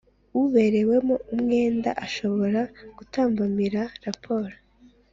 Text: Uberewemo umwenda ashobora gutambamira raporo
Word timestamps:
Uberewemo 0.41 1.15
umwenda 1.33 1.89
ashobora 2.05 2.61
gutambamira 2.97 3.81
raporo 4.05 4.53